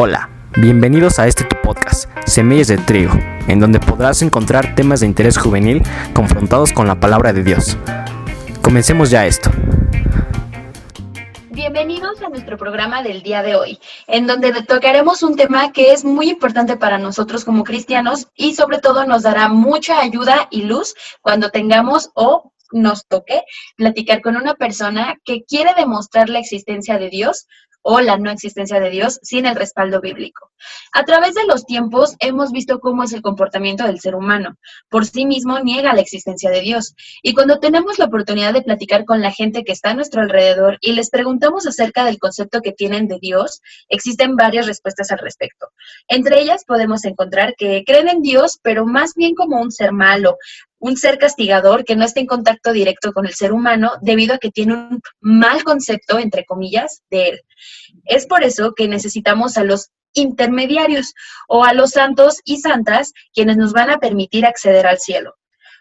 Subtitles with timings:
[0.00, 3.14] Hola, bienvenidos a este podcast, Semillas de Trigo,
[3.48, 5.82] en donde podrás encontrar temas de interés juvenil
[6.14, 7.76] confrontados con la palabra de Dios.
[8.62, 9.50] Comencemos ya esto.
[11.50, 16.04] Bienvenidos a nuestro programa del día de hoy, en donde tocaremos un tema que es
[16.04, 20.94] muy importante para nosotros como cristianos y sobre todo nos dará mucha ayuda y luz
[21.22, 23.42] cuando tengamos o nos toque
[23.76, 27.48] platicar con una persona que quiere demostrar la existencia de Dios
[27.90, 30.50] o la no existencia de Dios sin el respaldo bíblico.
[30.92, 34.58] A través de los tiempos hemos visto cómo es el comportamiento del ser humano.
[34.90, 36.94] Por sí mismo niega la existencia de Dios.
[37.22, 40.76] Y cuando tenemos la oportunidad de platicar con la gente que está a nuestro alrededor
[40.82, 45.68] y les preguntamos acerca del concepto que tienen de Dios, existen varias respuestas al respecto.
[46.08, 50.36] Entre ellas podemos encontrar que creen en Dios, pero más bien como un ser malo,
[50.78, 54.38] un ser castigador que no está en contacto directo con el ser humano debido a
[54.38, 57.40] que tiene un mal concepto, entre comillas, de él.
[58.04, 61.14] Es por eso que necesitamos a los intermediarios
[61.48, 65.34] o a los santos y santas quienes nos van a permitir acceder al cielo.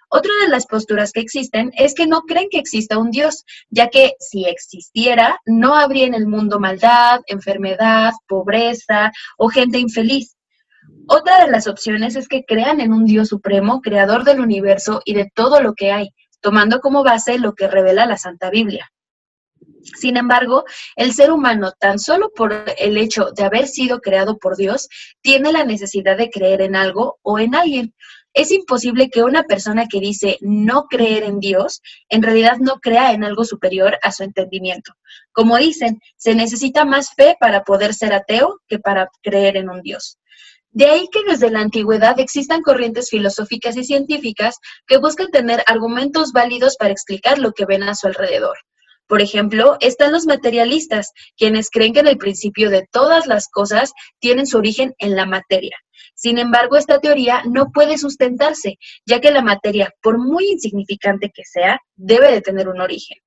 [0.10, 3.90] Otra de las posturas que existen es que no creen que exista un Dios, ya
[3.90, 10.37] que si existiera, no habría en el mundo maldad, enfermedad, pobreza o gente infeliz.
[11.08, 15.14] Otra de las opciones es que crean en un Dios supremo, creador del universo y
[15.14, 16.10] de todo lo que hay,
[16.42, 18.92] tomando como base lo que revela la Santa Biblia.
[20.00, 20.66] Sin embargo,
[20.98, 24.90] el ser humano, tan solo por el hecho de haber sido creado por Dios,
[25.22, 27.96] tiene la necesidad de creer en algo o en alguien.
[28.34, 33.14] Es imposible que una persona que dice no creer en Dios, en realidad no crea
[33.14, 34.94] en algo superior a su entendimiento.
[35.32, 39.82] Como dicen, se necesita más fe para poder ser ateo que para creer en un
[39.82, 40.20] Dios.
[40.72, 46.32] De ahí que desde la antigüedad existan corrientes filosóficas y científicas que buscan tener argumentos
[46.34, 48.58] válidos para explicar lo que ven a su alrededor.
[49.08, 53.94] Por ejemplo, están los materialistas, quienes creen que en el principio de todas las cosas
[54.20, 55.78] tienen su origen en la materia.
[56.14, 61.44] Sin embargo, esta teoría no puede sustentarse, ya que la materia, por muy insignificante que
[61.46, 63.18] sea, debe de tener un origen.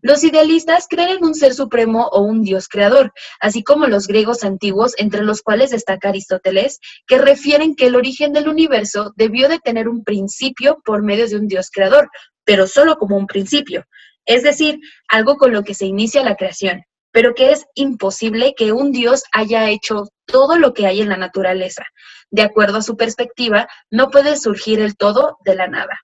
[0.00, 4.44] Los idealistas creen en un ser supremo o un dios creador, así como los griegos
[4.44, 9.58] antiguos, entre los cuales destaca Aristóteles, que refieren que el origen del universo debió de
[9.58, 12.10] tener un principio por medio de un dios creador,
[12.44, 13.84] pero solo como un principio,
[14.24, 14.78] es decir,
[15.08, 19.24] algo con lo que se inicia la creación, pero que es imposible que un dios
[19.32, 21.84] haya hecho todo lo que hay en la naturaleza.
[22.30, 25.98] De acuerdo a su perspectiva, no puede surgir el todo de la nada.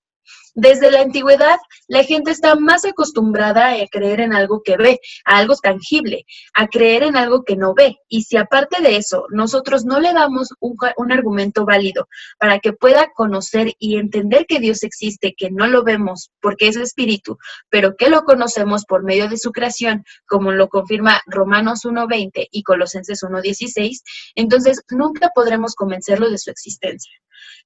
[0.54, 5.38] Desde la antigüedad, la gente está más acostumbrada a creer en algo que ve, a
[5.38, 7.98] algo tangible, a creer en algo que no ve.
[8.08, 10.76] Y si aparte de eso nosotros no le damos un,
[11.10, 16.30] argumento válido para que pueda conocer y entender que Dios existe, que no lo vemos
[16.40, 17.36] porque es espíritu,
[17.68, 22.62] pero que lo conocemos por medio de su creación, como lo confirma Romanos 1.20 y
[22.62, 24.02] Colosenses 1.16,
[24.36, 27.12] entonces nunca podremos convencerlo de su existencia.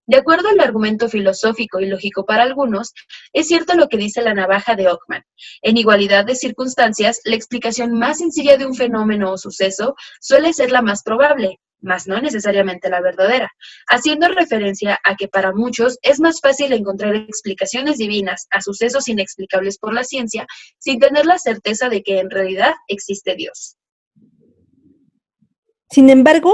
[0.07, 2.93] De acuerdo al argumento filosófico y lógico para algunos,
[3.33, 5.23] es cierto lo que dice la navaja de Ockman.
[5.63, 10.73] En igualdad de circunstancias, la explicación más sencilla de un fenómeno o suceso suele ser
[10.73, 13.51] la más probable, mas no necesariamente la verdadera,
[13.87, 19.79] haciendo referencia a que para muchos es más fácil encontrar explicaciones divinas a sucesos inexplicables
[19.79, 20.47] por la ciencia
[20.79, 23.78] sin tener la certeza de que en realidad existe Dios.
[25.91, 26.53] Sin embargo,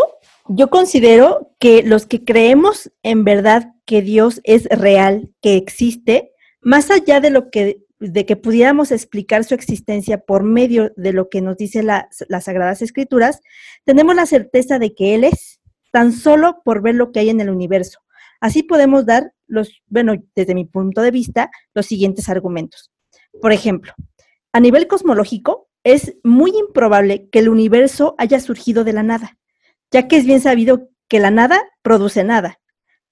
[0.48, 6.90] yo considero que los que creemos en verdad que Dios es real, que existe, más
[6.90, 11.40] allá de lo que de que pudiéramos explicar su existencia por medio de lo que
[11.40, 13.40] nos dice las Sagradas Escrituras,
[13.84, 17.40] tenemos la certeza de que Él es, tan solo por ver lo que hay en
[17.40, 18.00] el universo.
[18.40, 22.90] Así podemos dar los, bueno, desde mi punto de vista, los siguientes argumentos.
[23.40, 23.94] Por ejemplo,
[24.52, 29.38] a nivel cosmológico, es muy improbable que el universo haya surgido de la nada
[29.94, 32.58] ya que es bien sabido que la nada produce nada.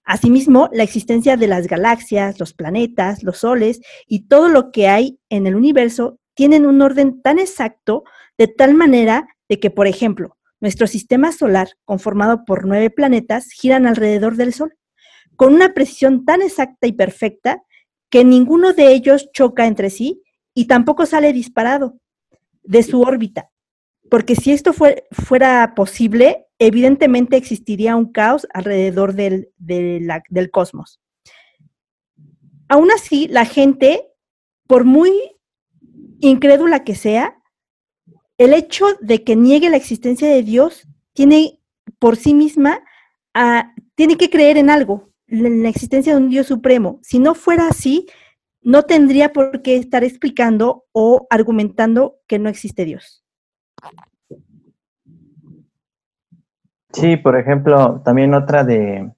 [0.03, 5.21] Asimismo, la existencia de las galaxias, los planetas, los soles y todo lo que hay
[5.29, 8.03] en el universo tienen un orden tan exacto
[8.37, 13.87] de tal manera de que, por ejemplo, nuestro sistema solar, conformado por nueve planetas, giran
[13.87, 14.75] alrededor del Sol,
[15.37, 17.63] con una precisión tan exacta y perfecta
[18.11, 20.21] que ninguno de ellos choca entre sí
[20.53, 22.01] y tampoco sale disparado
[22.63, 23.51] de su órbita.
[24.11, 31.01] Porque si esto fuera posible, evidentemente existiría un caos alrededor del, del cosmos.
[32.69, 34.09] Aún así, la gente,
[34.67, 35.13] por muy
[36.21, 37.39] incrédula que sea,
[38.39, 41.61] el hecho de que niegue la existencia de Dios tiene
[41.99, 42.83] por sí misma,
[43.95, 46.99] tiene que creer en algo, en la existencia de un Dios supremo.
[47.03, 48.07] Si no fuera así,
[48.63, 53.25] no tendría por qué estar explicando o argumentando que no existe Dios.
[56.93, 59.13] Sí, por ejemplo, también otra de,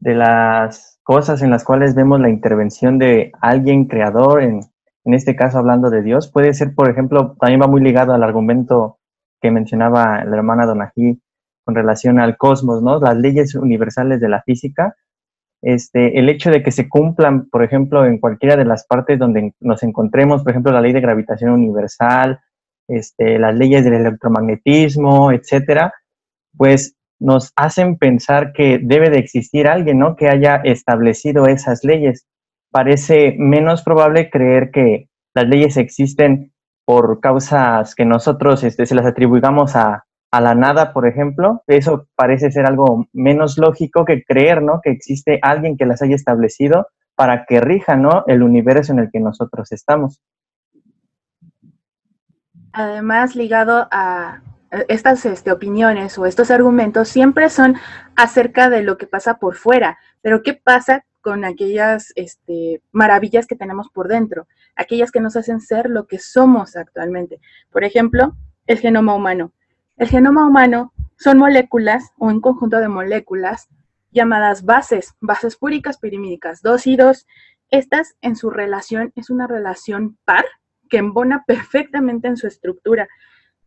[0.00, 4.60] de las cosas en las cuales vemos la intervención de alguien creador, en,
[5.04, 8.22] en este caso hablando de Dios, puede ser, por ejemplo, también va muy ligado al
[8.22, 8.98] argumento
[9.40, 11.22] que mencionaba la hermana Donají
[11.64, 12.98] con relación al cosmos, ¿no?
[12.98, 14.96] Las leyes universales de la física,
[15.62, 19.54] este, el hecho de que se cumplan, por ejemplo, en cualquiera de las partes donde
[19.60, 22.40] nos encontremos, por ejemplo, la ley de gravitación universal,
[22.88, 25.92] este, las leyes del electromagnetismo, etcétera,
[26.56, 30.14] pues nos hacen pensar que debe de existir alguien, ¿no?
[30.16, 32.26] Que haya establecido esas leyes.
[32.70, 36.52] Parece menos probable creer que las leyes existen
[36.84, 42.06] por causas que nosotros este, se las atribuyamos a, a la nada, por ejemplo, eso
[42.14, 44.80] parece ser algo menos lógico que creer, ¿no?
[44.82, 48.24] Que existe alguien que las haya establecido para que rija, ¿no?
[48.26, 50.22] El universo en el que nosotros estamos.
[52.72, 54.42] Además, ligado a
[54.88, 57.76] estas este, opiniones o estos argumentos, siempre son
[58.14, 63.56] acerca de lo que pasa por fuera, pero ¿qué pasa con aquellas este, maravillas que
[63.56, 64.46] tenemos por dentro?
[64.76, 67.40] Aquellas que nos hacen ser lo que somos actualmente.
[67.70, 68.36] Por ejemplo,
[68.66, 69.52] el genoma humano
[69.98, 73.68] el genoma humano son moléculas o un conjunto de moléculas
[74.12, 77.26] llamadas bases, bases púricas pirimídicas, dos y dos.
[77.70, 80.44] Estas en su relación es una relación par
[80.88, 83.08] que embona perfectamente en su estructura,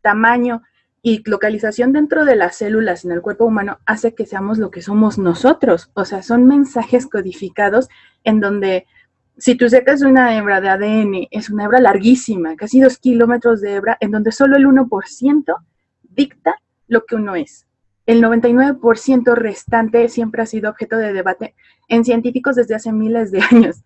[0.02, 0.64] tamaño
[1.04, 4.82] y localización dentro de las células en el cuerpo humano hace que seamos lo que
[4.82, 5.92] somos nosotros.
[5.96, 7.90] O sea, son mensajes codificados
[8.24, 8.86] en donde
[9.38, 13.76] si tú sacas una hebra de ADN, es una hebra larguísima, casi dos kilómetros de
[13.76, 15.56] hebra, en donde solo el 1%
[16.16, 16.56] dicta
[16.88, 17.68] lo que uno es.
[18.06, 21.56] El 99% restante siempre ha sido objeto de debate
[21.88, 23.84] en científicos desde hace miles de años.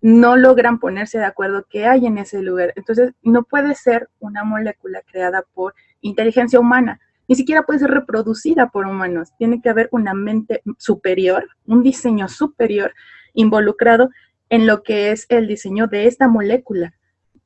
[0.00, 2.72] No logran ponerse de acuerdo qué hay en ese lugar.
[2.76, 7.00] Entonces, no puede ser una molécula creada por inteligencia humana.
[7.28, 9.30] Ni siquiera puede ser reproducida por humanos.
[9.38, 12.92] Tiene que haber una mente superior, un diseño superior
[13.32, 14.10] involucrado
[14.50, 16.94] en lo que es el diseño de esta molécula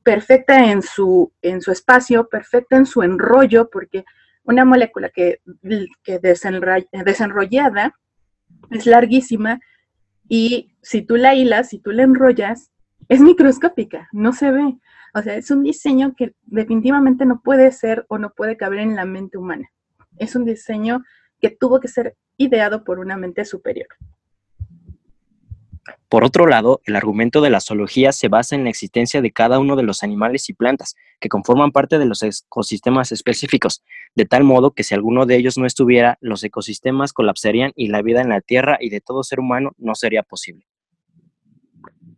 [0.07, 4.05] perfecta en su, en su espacio, perfecta en su enrollo, porque
[4.47, 5.41] una molécula que,
[6.03, 7.93] que desenrollada
[8.71, 9.59] es larguísima
[10.29, 12.71] y si tú la hilas, si tú la enrollas,
[13.09, 14.77] es microscópica, no se ve.
[15.13, 18.95] O sea, es un diseño que definitivamente no puede ser o no puede caber en
[18.95, 19.69] la mente humana.
[20.17, 21.03] Es un diseño
[21.39, 23.87] que tuvo que ser ideado por una mente superior.
[26.09, 29.59] Por otro lado, el argumento de la zoología se basa en la existencia de cada
[29.59, 33.83] uno de los animales y plantas que conforman parte de los ecosistemas específicos,
[34.15, 38.01] de tal modo que si alguno de ellos no estuviera, los ecosistemas colapsarían y la
[38.01, 40.65] vida en la Tierra y de todo ser humano no sería posible.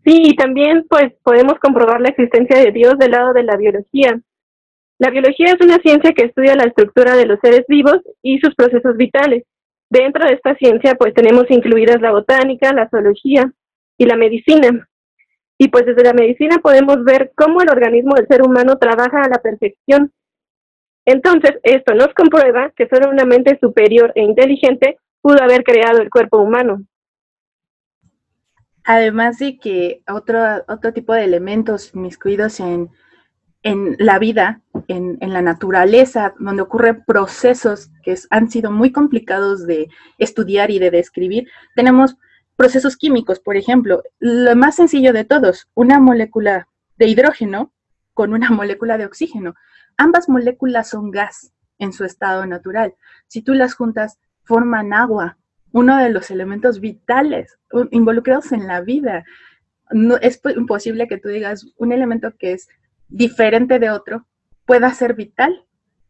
[0.06, 4.20] Sí, y también pues podemos comprobar la existencia de Dios del lado de la biología.
[4.98, 8.56] La biología es una ciencia que estudia la estructura de los seres vivos y sus
[8.56, 9.44] procesos vitales.
[9.90, 13.52] Dentro de esta ciencia pues tenemos incluidas la botánica, la zoología,
[14.00, 14.90] y la medicina.
[15.60, 19.30] Y pues desde la medicina podemos ver cómo el organismo del ser humano trabaja a
[19.30, 20.12] la perfección.
[21.06, 26.10] Entonces, esto nos comprueba que solo una mente superior e inteligente pudo haber creado el
[26.10, 26.82] cuerpo humano.
[28.86, 32.90] Además de que otro, otro tipo de elementos miscuidos en,
[33.62, 39.68] en la vida, en, en, la naturaleza, donde ocurren procesos que han sido muy complicados
[39.68, 42.16] de estudiar y de describir, tenemos
[42.60, 47.72] procesos químicos, por ejemplo, lo más sencillo de todos, una molécula de hidrógeno
[48.14, 49.56] con una molécula de oxígeno.
[49.96, 52.96] Ambas moléculas son gas en su estado natural.
[53.28, 55.38] Si tú las juntas, forman agua,
[55.72, 57.58] uno de los elementos vitales
[57.92, 59.24] involucrados en la vida.
[59.90, 62.68] No, es imposible que tú digas un elemento que es
[63.08, 64.28] diferente de otro
[64.66, 65.66] pueda ser vital,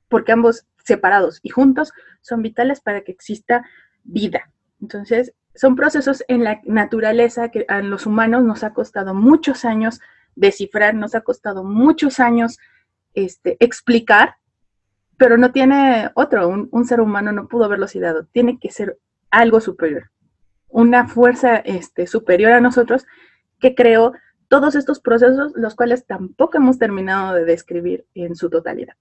[0.07, 3.63] porque ambos separados y juntos son vitales para que exista
[4.03, 4.51] vida.
[4.81, 9.99] Entonces, son procesos en la naturaleza que a los humanos nos ha costado muchos años
[10.35, 12.59] descifrar, nos ha costado muchos años
[13.13, 14.35] este, explicar,
[15.17, 18.99] pero no tiene otro, un, ser humano no pudo haberlos ideado, tiene que ser
[19.31, 20.11] algo superior,
[20.69, 23.05] una fuerza este, superior a nosotros
[23.59, 24.13] que creó
[24.47, 28.95] todos estos procesos, los cuales tampoco hemos terminado de describir en su totalidad.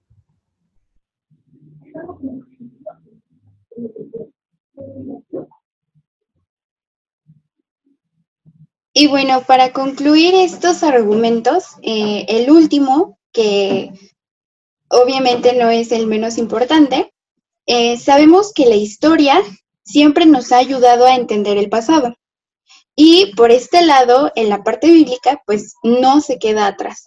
[8.99, 13.93] Y bueno, para concluir estos argumentos, eh, el último, que
[14.89, 17.13] obviamente no es el menos importante,
[17.65, 19.41] eh, sabemos que la historia
[19.85, 22.13] siempre nos ha ayudado a entender el pasado.
[22.93, 27.05] Y por este lado, en la parte bíblica, pues no se queda atrás.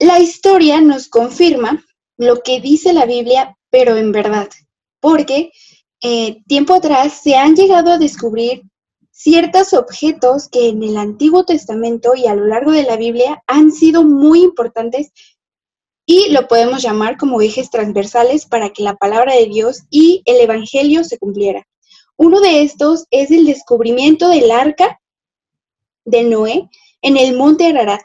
[0.00, 1.80] La historia nos confirma
[2.16, 4.48] lo que dice la Biblia, pero en verdad,
[4.98, 5.52] porque
[6.02, 8.62] eh, tiempo atrás se han llegado a descubrir
[9.18, 13.72] ciertos objetos que en el Antiguo Testamento y a lo largo de la Biblia han
[13.72, 15.10] sido muy importantes
[16.06, 20.40] y lo podemos llamar como ejes transversales para que la palabra de Dios y el
[20.40, 21.66] Evangelio se cumpliera.
[22.16, 25.00] Uno de estos es el descubrimiento del arca
[26.04, 26.68] de Noé
[27.02, 28.02] en el monte Ararat.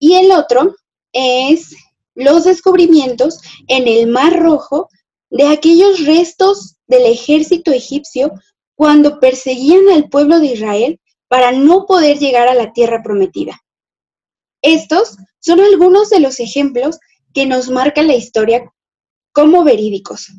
[0.00, 0.74] Y el otro
[1.12, 1.76] es
[2.16, 4.88] los descubrimientos en el Mar Rojo
[5.30, 8.32] de aquellos restos del ejército egipcio
[8.78, 13.60] cuando perseguían al pueblo de Israel para no poder llegar a la tierra prometida.
[14.62, 17.00] Estos son algunos de los ejemplos
[17.34, 18.72] que nos marca la historia
[19.32, 20.32] como verídicos.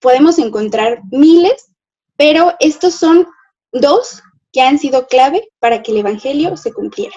[0.00, 1.70] Podemos encontrar miles,
[2.16, 3.28] pero estos son
[3.70, 7.14] dos que han sido clave para que el Evangelio se cumpliera.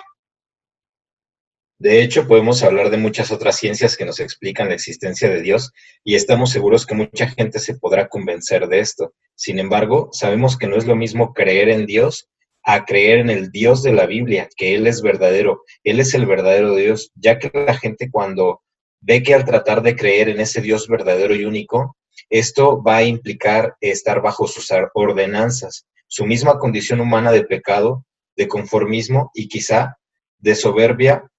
[1.81, 5.71] De hecho, podemos hablar de muchas otras ciencias que nos explican la existencia de Dios
[6.03, 9.15] y estamos seguros que mucha gente se podrá convencer de esto.
[9.33, 12.29] Sin embargo, sabemos que no es lo mismo creer en Dios
[12.61, 16.27] a creer en el Dios de la Biblia, que Él es verdadero, Él es el
[16.27, 18.61] verdadero Dios, ya que la gente cuando
[18.99, 21.97] ve que al tratar de creer en ese Dios verdadero y único,
[22.29, 28.47] esto va a implicar estar bajo sus ordenanzas, su misma condición humana de pecado, de
[28.47, 29.97] conformismo y quizá
[30.37, 31.30] de soberbia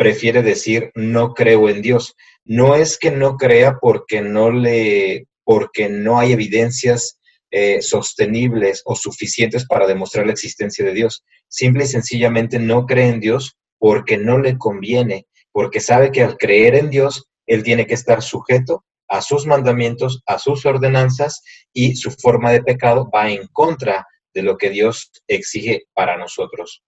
[0.00, 2.16] prefiere decir no creo en Dios.
[2.46, 8.96] No es que no crea porque no le, porque no hay evidencias eh, sostenibles o
[8.96, 11.22] suficientes para demostrar la existencia de Dios.
[11.48, 16.38] Simple y sencillamente no cree en Dios porque no le conviene, porque sabe que al
[16.38, 21.42] creer en Dios, él tiene que estar sujeto a sus mandamientos, a sus ordenanzas
[21.74, 26.82] y su forma de pecado va en contra de lo que Dios exige para nosotros.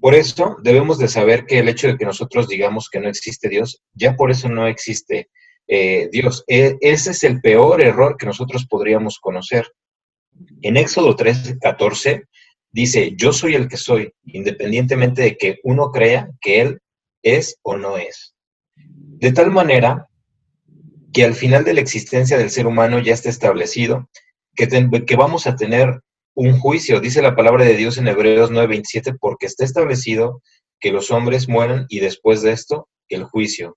[0.00, 3.48] Por eso debemos de saber que el hecho de que nosotros digamos que no existe
[3.48, 5.28] Dios, ya por eso no existe
[5.68, 6.44] eh, Dios.
[6.48, 9.66] E, ese es el peor error que nosotros podríamos conocer.
[10.62, 12.24] En Éxodo 3, 14
[12.70, 16.80] dice, yo soy el que soy, independientemente de que uno crea que Él
[17.22, 18.34] es o no es.
[18.74, 20.08] De tal manera
[21.12, 24.08] que al final de la existencia del ser humano ya está establecido
[24.54, 24.66] que,
[25.06, 26.00] que vamos a tener
[26.34, 27.00] un juicio.
[27.00, 30.42] Dice la palabra de Dios en Hebreos 9:27, porque está establecido
[30.80, 33.76] que los hombres mueran y después de esto el juicio.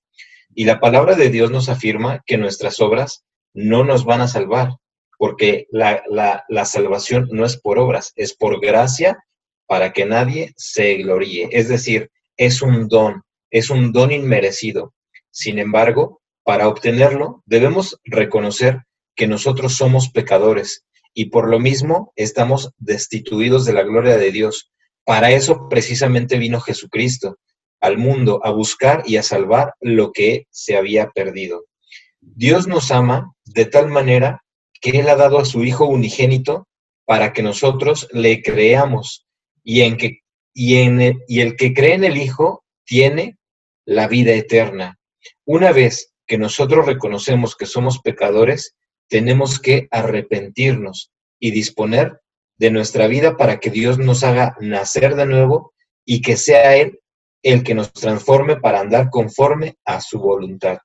[0.54, 4.70] Y la palabra de Dios nos afirma que nuestras obras no nos van a salvar,
[5.18, 9.24] porque la, la salvación no es por obras, es por gracia
[9.68, 11.50] para que nadie se gloríe.
[11.52, 14.94] Es decir, es un don, es un don inmerecido.
[15.32, 18.84] Sin embargo, para obtenerlo debemos reconocer
[19.16, 24.72] que nosotros somos pecadores y por lo mismo estamos destituidos de la gloria de Dios.
[25.06, 27.40] Para eso precisamente vino Jesucristo
[27.80, 31.66] al mundo a buscar y a salvar lo que se había perdido.
[32.20, 34.44] Dios nos ama de tal manera
[34.82, 36.68] que Él ha dado a su Hijo unigénito
[37.06, 39.26] para que nosotros le creamos
[39.64, 40.20] y, en que,
[40.54, 40.76] y,
[41.28, 43.38] y el que cree en el Hijo tiene
[43.86, 45.00] la vida eterna.
[45.46, 48.76] Una vez que nosotros reconocemos que somos pecadores,
[49.08, 52.22] tenemos que arrepentirnos y disponer
[52.58, 55.74] de nuestra vida para que Dios nos haga nacer de nuevo
[56.06, 57.00] y que sea Él
[57.44, 60.80] el que nos transforme para andar conforme a su voluntad.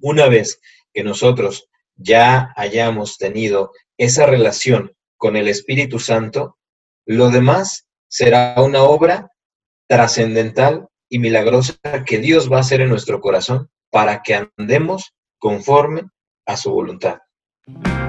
[0.00, 0.60] Una vez
[0.92, 6.58] que nosotros ya hayamos tenido esa relación con el Espíritu Santo,
[7.06, 9.30] lo demás será una obra
[9.86, 16.08] trascendental y milagrosa que Dios va a hacer en nuestro corazón para que andemos conforme
[16.46, 17.18] a su voluntad.
[17.66, 18.03] thank you